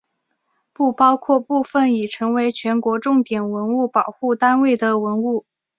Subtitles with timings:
[0.73, 5.45] 不包括部分已成为全国重点文物保护单位的文物。